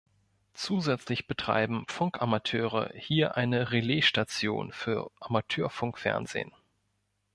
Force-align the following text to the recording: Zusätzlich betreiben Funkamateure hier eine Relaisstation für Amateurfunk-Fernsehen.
Zusätzlich 0.55 1.27
betreiben 1.27 1.85
Funkamateure 1.87 2.89
hier 2.95 3.37
eine 3.37 3.71
Relaisstation 3.71 4.71
für 4.71 5.11
Amateurfunk-Fernsehen. 5.19 6.51